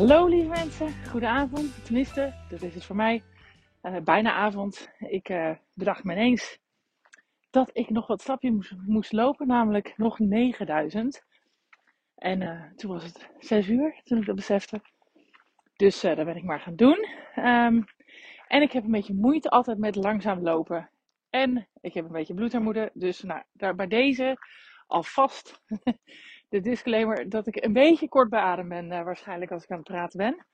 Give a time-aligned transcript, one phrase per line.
[0.00, 1.84] Hallo lieve mensen, goedenavond.
[1.84, 3.22] Tenminste, dat is het voor mij.
[3.82, 4.90] Uh, bijna avond.
[4.98, 6.58] Ik uh, bedacht me ineens
[7.50, 11.24] dat ik nog wat stapjes moest, moest lopen, namelijk nog 9000.
[12.14, 14.80] En uh, toen was het 6 uur toen ik dat besefte.
[15.76, 17.06] Dus dat ben ik maar gaan doen.
[17.36, 17.84] Um,
[18.48, 20.90] en ik heb een beetje moeite altijd met langzaam lopen.
[21.30, 22.90] En ik heb een beetje bloedarmoede.
[22.94, 24.36] Dus nou, daar bij deze
[24.86, 25.62] alvast
[26.50, 29.78] de disclaimer dat ik een beetje kort bij adem ben, uh, waarschijnlijk als ik aan
[29.78, 30.46] het praten ben.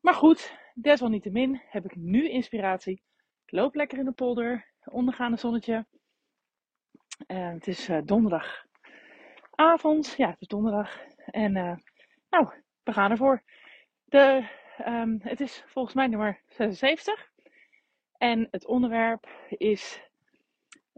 [0.00, 3.02] Maar goed, desalniettemin heb ik nu inspiratie.
[3.44, 5.86] Ik loop lekker in de polder, ondergaande zonnetje.
[7.26, 10.14] En het is uh, donderdagavond.
[10.16, 11.00] Ja, het is donderdag.
[11.24, 11.52] En
[12.30, 12.48] nou,
[12.82, 13.42] we gaan ervoor.
[14.04, 14.48] De,
[14.86, 17.28] um, het is volgens mij nummer 76.
[18.18, 20.08] En het onderwerp is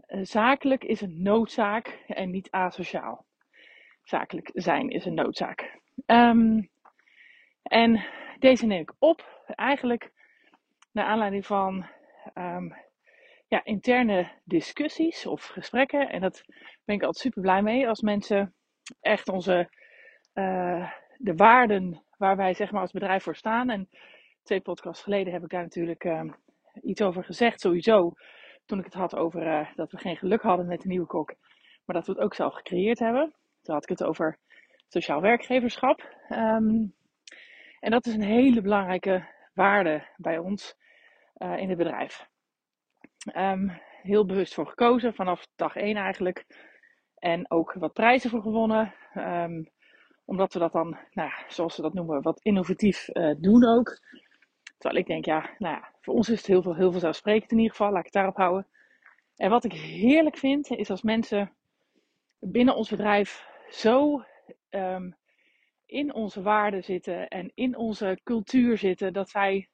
[0.07, 3.25] zakelijk is een noodzaak en niet asociaal
[4.03, 5.79] zakelijk zijn is een noodzaak.
[6.05, 6.69] Um,
[7.63, 8.05] en
[8.39, 10.11] deze neem ik op eigenlijk
[10.91, 11.85] naar aanleiding van
[12.33, 12.75] um,
[13.47, 16.09] ja, interne discussies of gesprekken.
[16.09, 16.43] En dat
[16.85, 18.53] ben ik altijd super blij mee als mensen
[19.01, 19.69] echt onze
[20.33, 23.69] uh, de waarden waar wij zeg maar als bedrijf voor staan.
[23.69, 23.89] En
[24.43, 26.33] twee podcasts geleden heb ik daar natuurlijk uh,
[26.81, 28.13] iets over gezegd, sowieso.
[28.65, 31.35] Toen ik het had over uh, dat we geen geluk hadden met de nieuwe kok,
[31.85, 33.33] maar dat we het ook zelf gecreëerd hebben.
[33.63, 34.37] Toen had ik het over
[34.87, 36.15] sociaal werkgeverschap.
[36.29, 36.93] Um,
[37.79, 40.75] en dat is een hele belangrijke waarde bij ons
[41.37, 42.27] uh, in het bedrijf.
[43.35, 46.45] Um, heel bewust voor gekozen, vanaf dag 1 eigenlijk.
[47.15, 48.93] En ook wat prijzen voor gewonnen.
[49.15, 49.71] Um,
[50.25, 53.99] omdat we dat dan, nou, zoals we dat noemen, wat innovatief uh, doen ook.
[54.77, 57.51] Terwijl ik denk, ja, nou ja, voor ons is het heel veel, heel veel zelfsprekend
[57.51, 57.91] in ieder geval.
[57.91, 58.67] Laat ik het daarop houden.
[59.35, 61.51] En wat ik heerlijk vind, is als mensen
[62.39, 64.23] binnen ons bedrijf zo
[64.69, 65.15] um,
[65.85, 69.69] in onze waarden zitten en in onze cultuur zitten, dat zij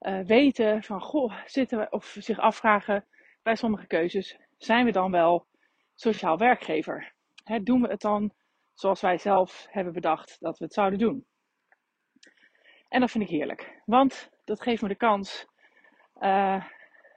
[0.00, 3.06] uh, weten van, goh, zitten we, of zich afvragen
[3.42, 5.46] bij sommige keuzes, zijn we dan wel
[5.94, 7.14] sociaal werkgever?
[7.44, 8.32] He, doen we het dan
[8.74, 11.26] zoals wij zelf hebben bedacht dat we het zouden doen?
[12.88, 15.46] En dat vind ik heerlijk, want dat geeft me de kans,
[16.20, 16.64] uh,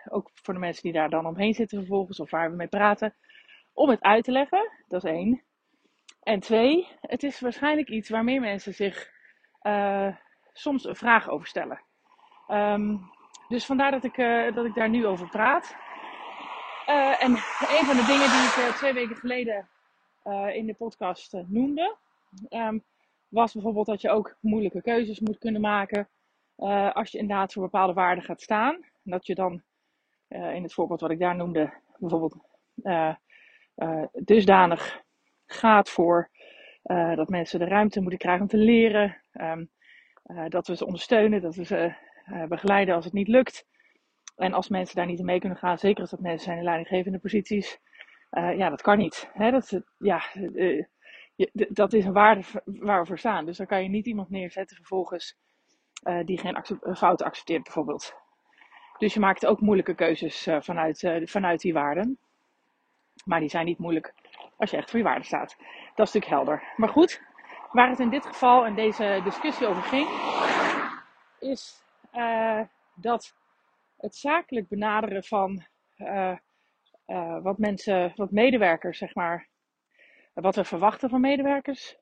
[0.09, 3.15] ook voor de mensen die daar dan omheen zitten vervolgens, of waar we mee praten,
[3.73, 4.71] om het uit te leggen.
[4.87, 5.43] Dat is één.
[6.27, 9.11] En twee, het is waarschijnlijk iets waar meer mensen zich
[9.63, 10.15] uh,
[10.53, 11.81] soms een vraag over stellen.
[12.47, 13.11] Um,
[13.47, 15.75] dus vandaar dat ik, uh, dat ik daar nu over praat.
[16.87, 19.69] Uh, en een van de dingen die ik twee weken geleden
[20.53, 21.95] in de podcast noemde,
[22.49, 22.83] um,
[23.27, 26.09] was bijvoorbeeld dat je ook moeilijke keuzes moet kunnen maken
[26.93, 28.75] als je inderdaad voor bepaalde waarden gaat staan.
[28.75, 29.61] En dat je dan
[30.27, 32.37] in het voorbeeld wat ik daar noemde, bijvoorbeeld
[34.13, 35.05] dusdanig
[35.47, 36.29] gaat voor
[36.83, 39.21] uh, dat mensen de ruimte moeten krijgen om te leren.
[39.33, 39.69] Um,
[40.25, 41.93] uh, dat we ze ondersteunen, dat we ze
[42.31, 43.65] uh, begeleiden als het niet lukt.
[44.35, 46.63] En als mensen daar niet in mee kunnen gaan, zeker als dat mensen zijn in
[46.63, 47.79] leidinggevende posities,
[48.31, 49.29] ja, dat kan niet.
[49.33, 49.51] Hè?
[49.51, 50.21] Dat, ja,
[51.51, 53.45] dat is een waarde waar we voor staan.
[53.45, 55.37] Dus dan kan je niet iemand neerzetten vervolgens
[56.25, 56.63] die geen
[56.95, 58.13] fouten accepteert, bijvoorbeeld.
[58.97, 62.19] Dus je maakt ook moeilijke keuzes vanuit, vanuit die waarden.
[63.25, 64.13] Maar die zijn niet moeilijk
[64.57, 65.55] als je echt voor je waarde staat.
[65.95, 66.63] Dat is natuurlijk helder.
[66.75, 67.21] Maar goed,
[67.71, 70.07] waar het in dit geval en deze discussie over ging,
[71.39, 72.61] is uh,
[72.95, 73.35] dat
[73.97, 75.65] het zakelijk benaderen van
[75.97, 76.37] uh,
[77.07, 79.47] uh, wat mensen, wat medewerkers, zeg maar,
[80.33, 81.97] wat we verwachten van medewerkers,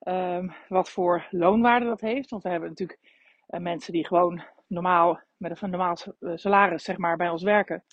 [0.00, 2.30] um, wat voor loonwaarde dat heeft.
[2.30, 2.98] Want we hebben natuurlijk
[3.46, 5.96] mensen die gewoon normaal, met een normaal
[6.34, 7.84] salaris, zeg maar, bij ons werken.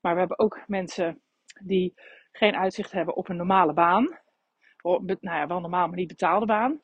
[0.00, 1.22] Maar we hebben ook mensen
[1.62, 1.94] die
[2.36, 4.18] geen uitzicht hebben op een normale baan.
[4.82, 6.80] Nou ja, wel normaal, maar niet betaalde baan.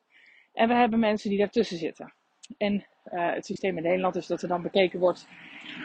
[0.53, 2.13] En we hebben mensen die daartussen zitten.
[2.57, 5.27] En uh, het systeem in Nederland is dat er dan bekeken wordt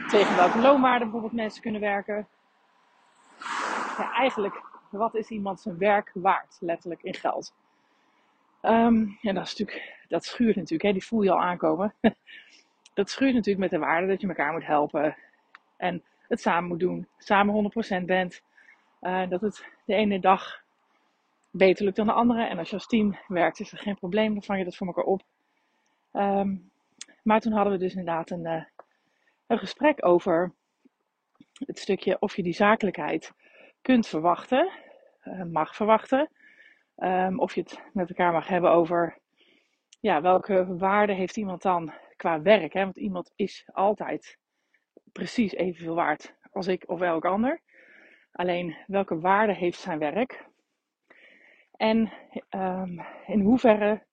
[0.08, 2.28] tegen welke loonwaarde bijvoorbeeld mensen kunnen werken.
[3.98, 7.54] Ja, eigenlijk, wat is iemand zijn werk waard, letterlijk in geld?
[8.62, 11.94] Um, en dat, is natuurlijk, dat schuurt natuurlijk, hè, die voel je al aankomen.
[12.94, 15.16] dat schuurt natuurlijk met de waarde dat je elkaar moet helpen.
[15.76, 18.42] En het samen moet doen, samen 100% bent.
[19.00, 20.64] Uh, dat het de ene dag
[21.50, 22.44] beter lukt dan de andere.
[22.44, 24.32] En als je als team werkt, is er geen probleem.
[24.32, 25.22] Dan vang je dat voor elkaar op.
[26.12, 26.70] Um,
[27.22, 28.64] maar toen hadden we dus inderdaad een, uh,
[29.46, 30.54] een gesprek over
[31.52, 33.32] het stukje of je die zakelijkheid
[33.82, 34.70] kunt verwachten,
[35.24, 36.30] uh, mag verwachten.
[36.96, 39.18] Um, of je het met elkaar mag hebben over
[40.00, 42.72] ja, welke waarde heeft iemand dan qua werk.
[42.72, 42.84] Hè?
[42.84, 44.38] Want iemand is altijd
[45.12, 47.60] precies evenveel waard als ik of elk ander.
[48.36, 50.44] Alleen welke waarde heeft zijn werk?
[51.76, 52.12] En
[52.50, 54.06] um, in hoeverre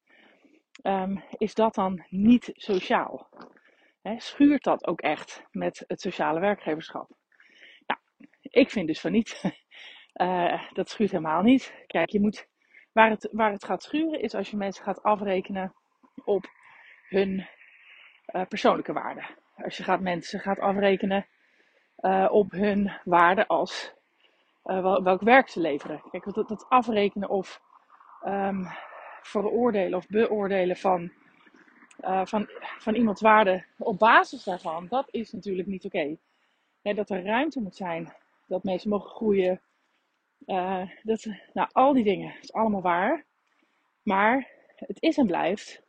[0.81, 3.29] ehm, is dat dan niet sociaal?
[4.17, 7.09] schuurt dat ook echt met het sociale werkgeverschap?
[7.85, 7.99] Nou,
[8.41, 9.43] ik vind dus van niet.
[10.13, 11.73] Uh, dat schuurt helemaal niet.
[11.87, 12.47] Kijk, je moet,
[12.91, 15.73] waar, het, waar het gaat schuren is als je mensen gaat afrekenen
[16.23, 16.45] op
[17.09, 17.47] hun
[18.27, 19.25] uh, persoonlijke waarden.
[19.55, 21.27] Als je gaat mensen gaat afrekenen
[21.99, 24.01] uh, op hun waarde als
[25.03, 26.01] welk werk ze leveren.
[26.11, 27.61] Kijk, dat, dat afrekenen of
[28.25, 28.67] um,
[29.21, 31.11] veroordelen of beoordelen van,
[32.23, 36.17] van, van iemands waarde op basis daarvan, dat is natuurlijk niet oké.
[36.81, 38.13] Dat er ruimte moet zijn,
[38.47, 39.61] dat mensen mogen groeien,
[40.45, 43.25] uh, dat, nou, al die dingen is allemaal waar.
[44.03, 45.83] Maar het is en blijft.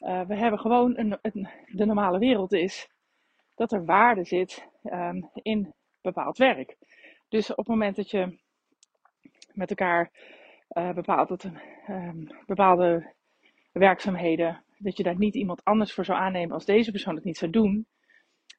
[0.00, 1.18] Uh, we hebben gewoon een,
[1.66, 2.90] de normale wereld is
[3.54, 6.76] dat er waarde zit um, in bepaald werk.
[7.32, 8.38] Dus op het moment dat je
[9.52, 10.10] met elkaar
[10.70, 11.44] uh, bepaalt dat
[11.88, 13.12] um, bepaalde
[13.72, 17.36] werkzaamheden, dat je daar niet iemand anders voor zou aannemen als deze persoon het niet
[17.36, 17.86] zou doen,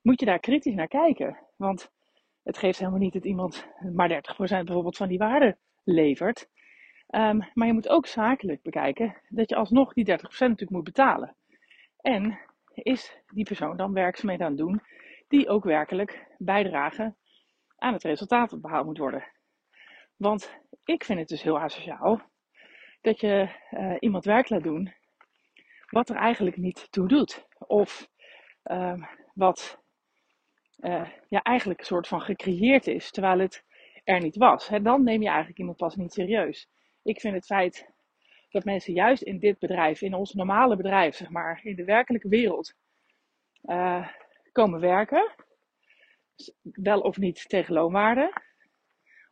[0.02, 1.38] moet je daar kritisch naar kijken.
[1.56, 1.92] Want
[2.44, 6.50] het geeft helemaal niet dat iemand maar 30% bijvoorbeeld van die waarde levert.
[7.10, 11.36] Um, maar je moet ook zakelijk bekijken dat je alsnog die 30% natuurlijk moet betalen.
[12.02, 12.40] En
[12.74, 14.82] is die persoon dan werkzaamheden aan het doen
[15.28, 17.18] die ook werkelijk bijdragen
[17.84, 19.24] aan het resultaat behaald moet worden.
[20.16, 22.22] Want ik vind het dus heel asociaal
[23.02, 24.94] dat je uh, iemand werk laat doen
[25.90, 27.48] wat er eigenlijk niet toe doet.
[27.58, 28.10] Of
[28.64, 29.04] uh,
[29.34, 29.82] wat
[30.80, 33.64] uh, ja, eigenlijk een soort van gecreëerd is, terwijl het
[34.04, 34.68] er niet was.
[34.68, 36.68] Hè, dan neem je eigenlijk iemand pas niet serieus.
[37.04, 37.92] Ik vind het feit
[38.50, 42.28] dat mensen juist in dit bedrijf, in ons normale bedrijf, zeg maar, in de werkelijke
[42.28, 42.74] wereld,
[43.64, 44.08] uh,
[44.52, 45.36] komen werken,
[46.62, 48.34] wel of niet tegen loonwaarde,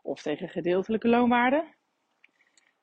[0.01, 1.75] of tegen gedeeltelijke loonwaarde.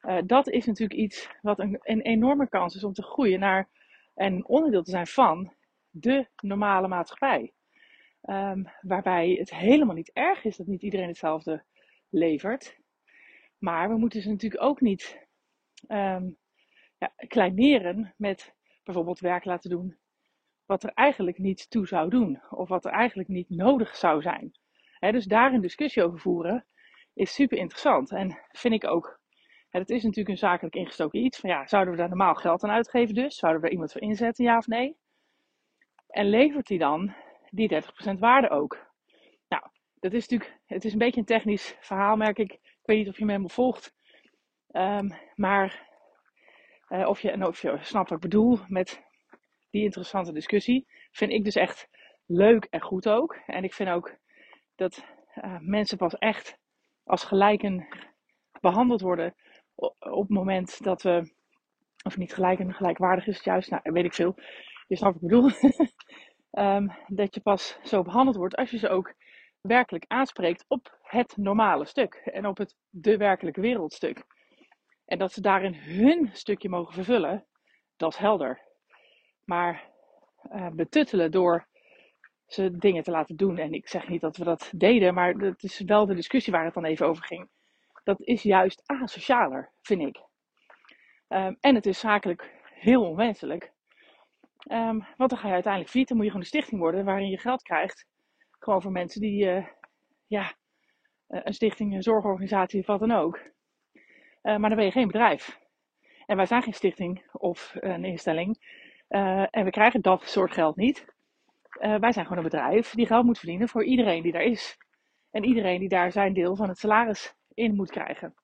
[0.02, 3.68] Uh, dat is natuurlijk iets wat een, een enorme kans is om te groeien naar
[4.14, 5.52] en onderdeel te zijn van
[5.90, 7.52] de normale maatschappij.
[8.22, 11.64] Um, waarbij het helemaal niet erg is dat niet iedereen hetzelfde
[12.08, 12.78] levert.
[13.58, 15.26] Maar we moeten ze natuurlijk ook niet
[15.88, 16.36] um,
[16.98, 19.98] ja, kleineren met bijvoorbeeld werk laten doen
[20.68, 22.42] wat er eigenlijk niet toe zou doen.
[22.50, 24.52] Of wat er eigenlijk niet nodig zou zijn.
[25.00, 26.66] Dus daar een discussie over voeren
[27.14, 28.10] is super interessant.
[28.12, 29.20] En vind ik ook.
[29.70, 31.38] Het is natuurlijk een zakelijk ingestoken iets.
[31.38, 33.36] Van ja, zouden we daar normaal geld aan uitgeven dus?
[33.36, 34.96] Zouden we er iemand voor inzetten, ja of nee?
[36.08, 37.14] En levert die dan
[37.50, 37.82] die
[38.14, 38.86] 30% waarde ook.
[39.48, 39.62] Nou,
[40.00, 42.52] dat is natuurlijk, het is een beetje een technisch verhaal, merk ik.
[42.52, 43.94] Ik weet niet of je me helemaal volgt.
[44.72, 45.86] Um, maar
[46.88, 49.07] uh, of, je, of je snapt wat ik bedoel met
[49.70, 50.86] die interessante discussie.
[51.10, 51.88] Vind ik dus echt
[52.26, 53.38] leuk en goed ook.
[53.46, 54.16] En ik vind ook
[54.74, 55.04] dat
[55.34, 56.58] uh, mensen pas echt
[57.04, 57.86] als gelijken
[58.60, 59.34] behandeld worden
[59.98, 61.32] op het moment dat we,
[62.02, 64.34] of niet gelijk en gelijkwaardig is het juist, nou weet ik veel.
[64.86, 65.50] Je snapt wat ik bedoel.
[66.50, 69.14] um, dat je pas zo behandeld wordt als je ze ook
[69.60, 74.24] werkelijk aanspreekt op het normale stuk en op het de werkelijke wereldstuk.
[75.04, 77.46] En dat ze daarin hun stukje mogen vervullen,
[77.96, 78.67] dat is helder.
[79.48, 79.90] Maar
[80.52, 81.66] uh, betuttelen door
[82.46, 85.62] ze dingen te laten doen, en ik zeg niet dat we dat deden, maar het
[85.62, 87.48] is wel de discussie waar het dan even over ging.
[88.04, 90.16] Dat is juist asocialer, vind ik.
[91.28, 93.72] Um, en het is zakelijk heel onwenselijk.
[94.70, 97.38] Um, want dan ga je uiteindelijk fietsen, moet je gewoon een stichting worden waarin je
[97.38, 98.06] geld krijgt.
[98.58, 99.66] Gewoon voor mensen die, uh,
[100.26, 100.52] ja,
[101.28, 103.40] uh, een stichting, een zorgorganisatie of wat dan ook.
[104.42, 105.58] Maar dan ben je geen bedrijf.
[106.26, 108.76] En wij zijn geen stichting of een instelling.
[109.08, 111.06] En we krijgen dat soort geld niet.
[111.78, 114.76] wij zijn gewoon een bedrijf die geld moet verdienen voor iedereen die daar is.
[115.30, 118.34] En iedereen die daar zijn deel van het salaris in moet krijgen.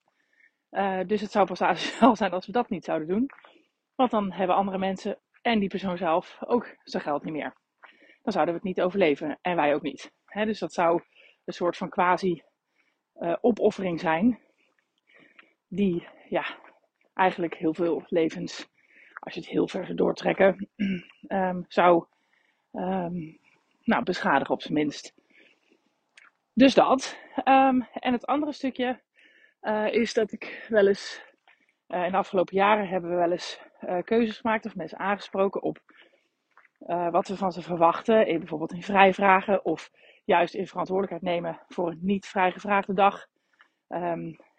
[1.07, 3.31] dus het zou pas asociaal zijn als we dat niet zouden doen.
[3.95, 7.57] Want dan hebben andere mensen en die persoon zelf ook zijn geld niet meer.
[8.23, 10.13] Dan zouden we het niet overleven en wij ook niet.
[10.33, 11.03] dus dat zou
[11.45, 12.43] een soort van quasi
[13.41, 14.41] opoffering zijn,
[15.69, 16.59] die ja,
[17.15, 18.69] eigenlijk heel veel levens,
[19.25, 20.69] als je het heel ver zou doortrekken,
[21.27, 22.05] um, zou
[22.73, 23.39] um,
[23.85, 25.15] nou, beschadigen op zijn minst.
[26.53, 27.17] Dus dat.
[27.45, 29.01] Um, en het andere stukje
[29.63, 31.23] uh, is dat ik wel eens
[31.89, 35.63] uh, in de afgelopen jaren hebben we wel eens uh, keuzes gemaakt of mensen aangesproken
[35.63, 35.79] op
[37.11, 38.25] wat we van ze verwachten.
[38.25, 39.91] Bijvoorbeeld in vrijvragen of
[40.25, 43.27] juist in verantwoordelijkheid nemen voor een niet vrijgevraagde dag.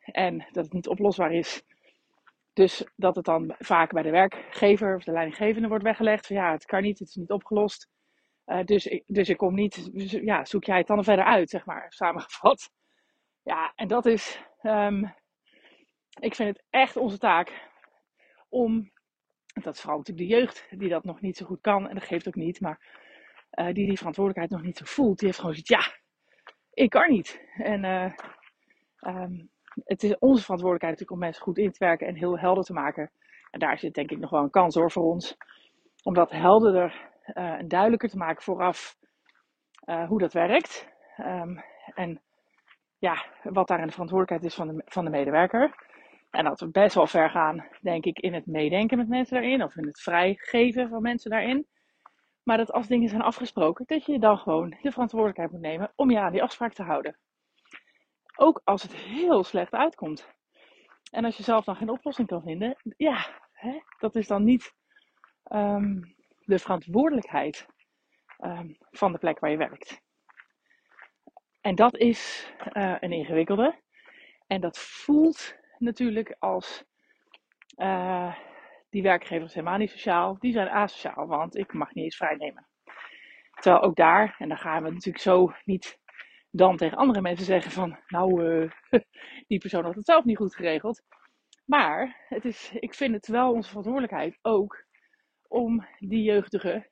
[0.05, 1.63] En dat het niet oplosbaar is.
[2.55, 6.27] Dus dat het dan vaak bij de werkgever of de leidinggevende wordt weggelegd.
[6.27, 7.89] Van ja, het kan niet, het is niet opgelost.
[8.65, 11.85] dus, dus ik kom niet, dus, ja, zoek jij het dan verder uit, zeg maar,
[11.93, 12.69] samengevat.
[13.43, 15.13] Ja, en dat is, um,
[16.19, 17.69] ik vind het echt onze taak
[18.49, 18.91] om
[19.63, 21.87] dat is vooral natuurlijk de jeugd die dat nog niet zo goed kan.
[21.87, 22.61] En dat geeft ook niet.
[22.61, 22.79] Maar
[23.51, 25.17] uh, die die verantwoordelijkheid nog niet zo voelt.
[25.17, 25.99] Die heeft gewoon zoiets, ja,
[26.73, 27.41] ik kan niet.
[27.57, 28.13] En uh,
[28.99, 29.49] um,
[29.83, 32.73] het is onze verantwoordelijkheid natuurlijk om mensen goed in te werken en heel helder te
[32.73, 33.11] maken.
[33.51, 35.37] En daar zit denk ik nog wel een kans hoor voor ons.
[36.03, 38.97] Om dat helderder uh, en duidelijker te maken vooraf
[40.07, 40.87] hoe dat werkt.
[41.17, 41.63] Um,
[41.93, 42.21] en
[42.97, 45.75] ja, wat daarin de verantwoordelijkheid is van de, van de medewerker.
[46.31, 49.63] En dat we best wel ver gaan, denk ik, in het meedenken met mensen daarin.
[49.63, 51.67] Of in het vrijgeven van mensen daarin.
[52.43, 56.11] Maar dat als dingen zijn afgesproken, dat je dan gewoon de verantwoordelijkheid moet nemen om
[56.11, 57.17] je aan die afspraak te houden.
[58.35, 60.33] Ook als het heel slecht uitkomt.
[61.11, 64.73] En als je zelf dan geen oplossing kan vinden, ja, hè, dat is dan niet
[65.51, 67.67] um, de verantwoordelijkheid
[68.39, 70.01] um, van de plek waar je werkt.
[71.61, 73.81] En dat is uh, een ingewikkelde.
[74.47, 76.83] En dat voelt natuurlijk als
[77.77, 78.35] uh,
[78.89, 82.67] die werkgevers helemaal niet sociaal, die zijn asociaal, want ik mag niet eens vrijnemen.
[83.53, 85.99] Terwijl ook daar, en dan gaan we natuurlijk zo niet
[86.55, 88.71] dan tegen andere mensen zeggen van, nou, uh,
[89.47, 91.01] die persoon had het zelf niet goed geregeld.
[91.65, 94.85] Maar het is, ik vind het wel onze verantwoordelijkheid ook
[95.47, 96.89] om die jeugdige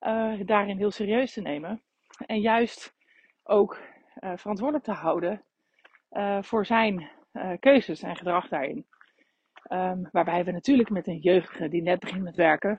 [0.00, 1.82] uh, daarin heel serieus te nemen.
[2.26, 2.94] En juist
[3.42, 3.78] ook
[4.20, 5.44] uh, verantwoordelijk te houden
[6.40, 7.10] voor zijn
[7.60, 8.86] keuzes en gedrag daarin.
[9.72, 12.76] Um, waarbij we natuurlijk met een jeugdige die net begint met werken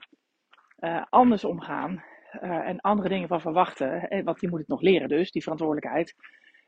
[1.08, 2.04] anders omgaan
[2.42, 4.08] uh, en andere dingen van verwachten.
[4.08, 6.14] En, want die moet het nog leren dus, die verantwoordelijkheid.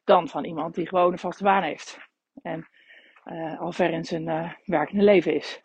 [0.04, 1.98] Dan van iemand die gewoon een vaste baan heeft.
[2.42, 2.68] En
[3.24, 5.62] uh, al ver in zijn werkende leven is.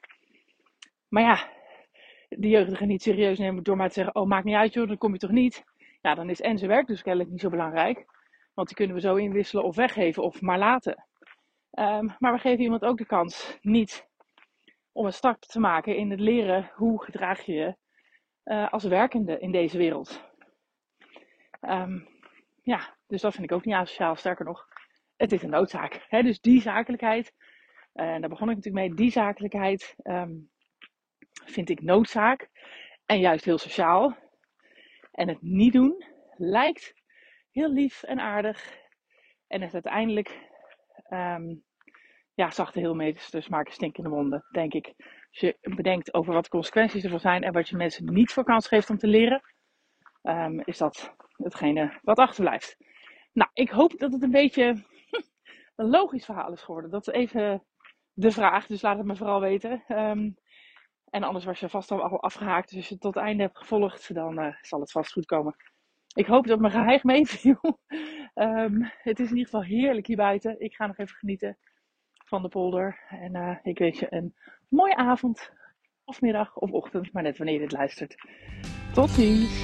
[1.08, 1.50] Maar ja,
[2.30, 4.98] die jeugdige niet serieus nemen door maar te zeggen: Oh, maakt niet uit joh, dan
[4.98, 5.64] kom je toch niet.
[6.02, 8.06] Ja, dan is en zijn werk dus kennelijk niet zo belangrijk.
[8.54, 11.06] Want die kunnen we zo inwisselen of weggeven of maar laten.
[11.72, 14.08] Um, maar we geven iemand ook de kans niet
[14.92, 17.76] om een start te maken in het leren hoe gedraag je je
[18.46, 20.32] uh, als werkende in deze wereld.
[21.62, 22.08] Um,
[22.64, 24.16] ja, dus dat vind ik ook niet asociaal.
[24.16, 24.68] Sterker nog,
[25.16, 26.06] het is een noodzaak.
[26.08, 26.22] Hè?
[26.22, 27.34] Dus die zakelijkheid,
[27.94, 30.50] en daar begon ik natuurlijk mee, die zakelijkheid um,
[31.46, 32.50] vind ik noodzaak.
[33.06, 34.18] En juist heel sociaal.
[35.12, 36.04] En het niet doen
[36.38, 36.94] lijkt
[37.52, 38.82] heel lief en aardig.
[39.48, 40.40] En het uiteindelijk
[41.10, 41.64] um,
[42.34, 44.94] ja, zachte heelmeters maken stinkende wonden, denk ik.
[45.34, 48.44] Als je bedenkt over wat de consequenties ervan zijn en wat je mensen niet voor
[48.44, 49.42] kans geeft om te leren,
[50.22, 52.78] um, is dat hetgene wat achterblijft.
[53.32, 54.84] Nou, ik hoop dat het een beetje
[55.76, 56.92] een logisch verhaal is geworden.
[56.92, 57.64] Dat is even
[58.14, 59.84] de vraag, dus laat het me vooral weten.
[59.88, 60.36] Um,
[61.10, 63.58] en anders was je vast al afgehaakt, dus als je het tot het einde hebt
[63.58, 65.56] gevolgd, dan uh, zal het vast goed komen.
[66.16, 67.80] Ik hoop dat mijn geheim meeviel.
[68.34, 70.60] um, het is in ieder geval heerlijk hier buiten.
[70.60, 71.58] Ik ga nog even genieten
[72.34, 73.00] van de polder.
[73.10, 74.34] En uh, ik wens je een
[74.68, 75.52] mooie avond,
[76.04, 78.16] of middag of ochtend, maar net wanneer je dit luistert.
[78.94, 79.62] Tot ziens!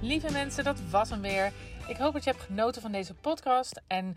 [0.00, 1.52] Lieve mensen, dat was hem weer.
[1.88, 3.82] Ik hoop dat je hebt genoten van deze podcast.
[3.86, 4.16] En